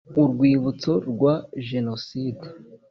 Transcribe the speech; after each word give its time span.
Urwibutso 0.21 0.91
rwa 1.09 1.33
jenoside 1.67 2.47